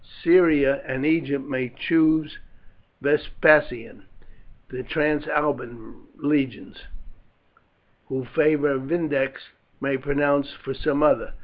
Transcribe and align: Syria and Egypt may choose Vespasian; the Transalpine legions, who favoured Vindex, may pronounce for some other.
Syria 0.23 0.81
and 0.87 1.05
Egypt 1.05 1.45
may 1.45 1.69
choose 1.69 2.39
Vespasian; 3.01 4.05
the 4.71 4.81
Transalpine 4.81 6.07
legions, 6.17 6.77
who 8.07 8.25
favoured 8.25 8.87
Vindex, 8.87 9.49
may 9.79 9.97
pronounce 9.99 10.53
for 10.53 10.73
some 10.73 11.03
other. 11.03 11.33